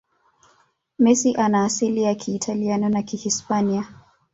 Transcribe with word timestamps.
Messi 0.99 1.33
ana 1.35 1.63
asili 1.65 2.01
ya 2.03 2.15
kiitaliano 2.15 2.89
na 2.89 3.01
kihispania 3.03 3.87